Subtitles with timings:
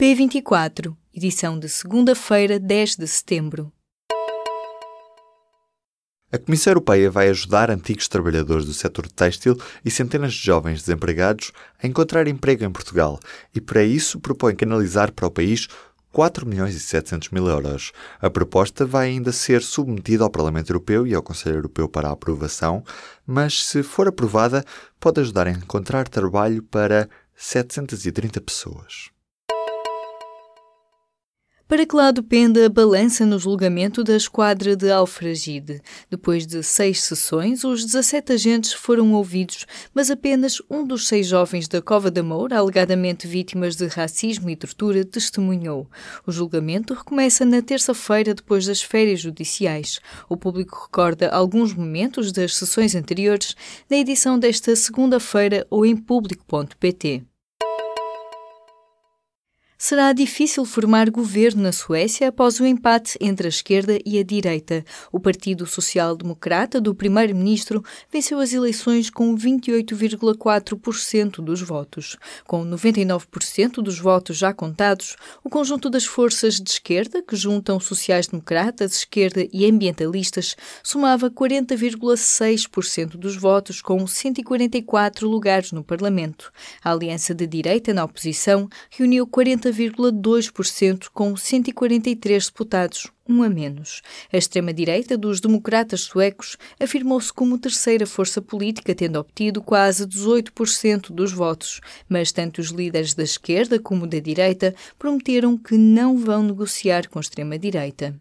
[0.00, 3.70] P24, edição de segunda-feira, 10 de setembro.
[6.32, 11.52] A Comissão Europeia vai ajudar antigos trabalhadores do setor têxtil e centenas de jovens desempregados
[11.82, 13.20] a encontrar emprego em Portugal
[13.54, 15.68] e, para isso, propõe canalizar para o país
[16.12, 17.92] 4 milhões e 700 mil euros.
[18.22, 22.82] A proposta vai ainda ser submetida ao Parlamento Europeu e ao Conselho Europeu para aprovação,
[23.26, 24.64] mas, se for aprovada,
[24.98, 27.06] pode ajudar a encontrar trabalho para
[27.36, 29.10] 730 pessoas.
[31.70, 35.80] Para que lado pende a balança no julgamento da esquadra de Alfragide?
[36.10, 41.68] Depois de seis sessões, os 17 agentes foram ouvidos, mas apenas um dos seis jovens
[41.68, 45.86] da Cova da Moura, alegadamente vítimas de racismo e tortura, testemunhou.
[46.26, 50.00] O julgamento recomeça na terça-feira, depois das férias judiciais.
[50.28, 53.54] O público recorda alguns momentos das sessões anteriores
[53.88, 57.29] na edição desta segunda-feira ou em público.pt.
[59.82, 64.84] Será difícil formar governo na Suécia após o empate entre a esquerda e a direita.
[65.10, 67.82] O Partido Social Democrata do primeiro-ministro
[68.12, 72.18] venceu as eleições com 28,4% dos votos.
[72.46, 78.96] Com 99% dos votos já contados, o conjunto das forças de esquerda, que juntam sociais-democratas,
[78.96, 86.52] esquerda e ambientalistas, somava 40,6% dos votos, com 144 lugares no Parlamento.
[86.84, 94.02] A aliança de direita na oposição reuniu 40 40,2%, com 143 deputados, um a menos.
[94.32, 101.32] A extrema-direita dos democratas suecos afirmou-se como terceira força política, tendo obtido quase 18% dos
[101.32, 107.08] votos, mas tanto os líderes da esquerda como da direita prometeram que não vão negociar
[107.08, 108.20] com a extrema-direita.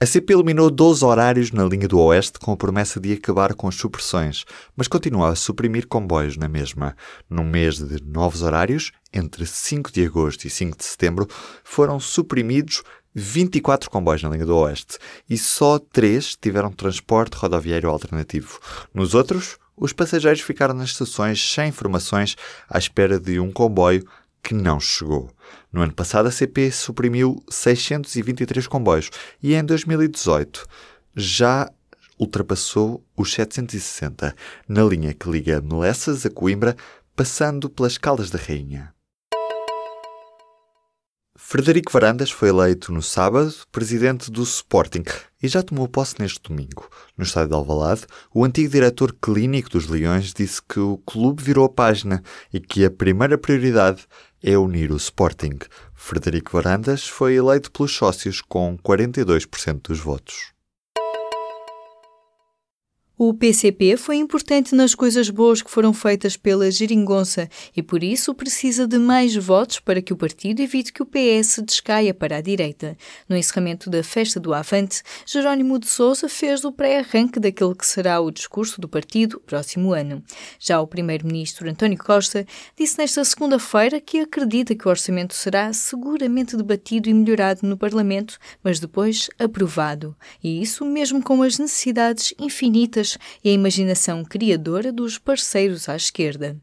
[0.00, 3.68] A CP eliminou 12 horários na linha do Oeste com a promessa de acabar com
[3.68, 4.44] as supressões,
[4.76, 6.96] mas continua a suprimir comboios na mesma.
[7.30, 11.28] No mês de novos horários, entre 5 de agosto e 5 de setembro,
[11.62, 12.82] foram suprimidos
[13.14, 14.98] 24 comboios na linha do Oeste
[15.30, 18.58] e só 3 tiveram transporte rodoviário alternativo.
[18.92, 22.36] Nos outros, os passageiros ficaram nas estações sem informações
[22.68, 24.04] à espera de um comboio
[24.42, 25.30] que não chegou.
[25.72, 29.10] No ano passado, a CP suprimiu 623 comboios
[29.42, 30.66] e em 2018
[31.14, 31.70] já
[32.18, 34.34] ultrapassou os 760
[34.68, 36.76] na linha que liga Melessas a Coimbra,
[37.16, 38.94] passando pelas Caldas da Rainha.
[41.36, 45.04] Frederico Varandas foi eleito no sábado presidente do Sporting
[45.42, 46.88] e já tomou posse neste domingo.
[47.18, 51.64] No estádio de Alvalade, o antigo diretor clínico dos Leões disse que o clube virou
[51.66, 52.22] a página
[52.52, 54.06] e que a primeira prioridade
[54.46, 55.58] é unir o Sporting.
[55.94, 60.53] Frederico Varandas foi eleito pelos sócios com 42% dos votos.
[63.16, 68.34] O PCP foi importante nas coisas boas que foram feitas pela Geringonça e, por isso,
[68.34, 72.40] precisa de mais votos para que o partido evite que o PS descaia para a
[72.40, 72.96] direita.
[73.28, 78.20] No encerramento da festa do Avante, Jerónimo de Sousa fez o pré-arranque daquele que será
[78.20, 80.20] o discurso do partido próximo ano.
[80.58, 82.44] Já o primeiro-ministro António Costa
[82.76, 88.40] disse nesta segunda-feira que acredita que o orçamento será seguramente debatido e melhorado no Parlamento,
[88.60, 90.16] mas depois aprovado.
[90.42, 93.03] E isso mesmo com as necessidades infinitas
[93.42, 96.56] e a imaginação criadora dos parceiros à esquerda.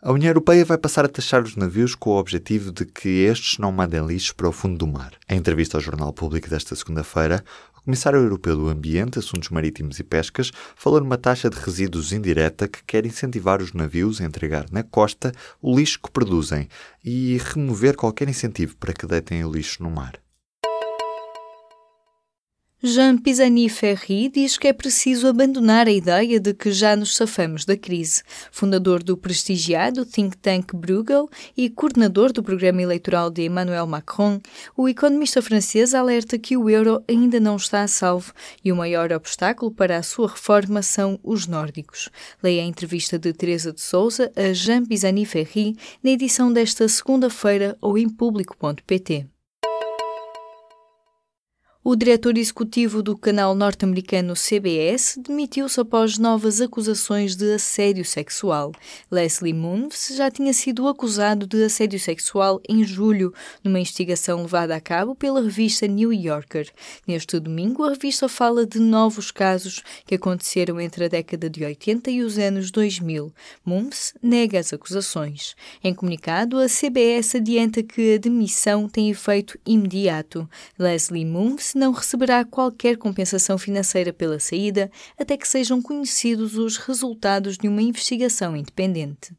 [0.00, 3.58] A União Europeia vai passar a taxar os navios com o objetivo de que estes
[3.58, 5.12] não mandem lixo para o fundo do mar.
[5.28, 7.44] Em entrevista ao Jornal Público desta segunda-feira,
[7.76, 12.68] o Comissário Europeu do Ambiente, Assuntos Marítimos e Pescas falou numa taxa de resíduos indireta
[12.68, 16.68] que quer incentivar os navios a entregar na costa o lixo que produzem
[17.04, 20.20] e remover qualquer incentivo para que deitem o lixo no mar.
[22.80, 27.76] Jean Pisani-Ferry diz que é preciso abandonar a ideia de que já nos safamos da
[27.76, 28.22] crise.
[28.52, 34.40] Fundador do prestigiado think tank Bruegel e coordenador do programa eleitoral de Emmanuel Macron,
[34.76, 38.32] o economista francês alerta que o euro ainda não está a salvo
[38.64, 42.08] e o maior obstáculo para a sua reforma são os nórdicos.
[42.40, 47.98] Leia a entrevista de Teresa de Souza a Jean Pisani-Ferry na edição desta segunda-feira ou
[47.98, 49.26] em público.pt.
[51.90, 58.72] O diretor executivo do canal norte-americano CBS demitiu-se após novas acusações de assédio sexual.
[59.10, 63.32] Leslie Moonves já tinha sido acusado de assédio sexual em julho,
[63.64, 66.70] numa investigação levada a cabo pela revista New Yorker.
[67.06, 72.10] Neste domingo, a revista fala de novos casos que aconteceram entre a década de 80
[72.10, 73.32] e os anos 2000.
[73.64, 75.56] Moonves nega as acusações.
[75.82, 80.46] Em comunicado, a CBS adianta que a demissão tem efeito imediato.
[80.78, 87.56] Leslie Moonves não receberá qualquer compensação financeira pela saída até que sejam conhecidos os resultados
[87.56, 89.37] de uma investigação independente.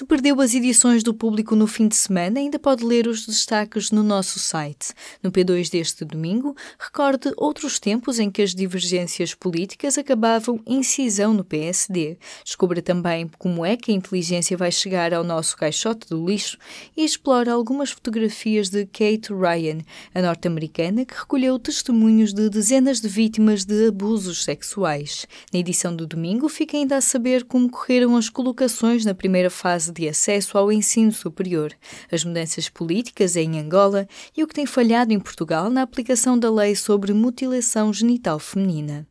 [0.00, 3.90] Se perdeu as edições do público no fim de semana, ainda pode ler os destaques
[3.90, 4.94] no nosso site.
[5.22, 11.34] No P2 deste domingo, recorde outros tempos em que as divergências políticas acabavam em cisão
[11.34, 12.16] no PSD.
[12.42, 16.56] Descubra também como é que a inteligência vai chegar ao nosso caixote do lixo
[16.96, 19.80] e explora algumas fotografias de Kate Ryan,
[20.14, 25.26] a norte-americana que recolheu testemunhos de dezenas de vítimas de abusos sexuais.
[25.52, 29.89] Na edição do domingo, fica ainda a saber como correram as colocações na primeira fase
[29.90, 31.72] de acesso ao ensino superior,
[32.10, 34.06] as mudanças políticas em Angola
[34.36, 39.09] e o que tem falhado em Portugal na aplicação da lei sobre mutilação genital feminina.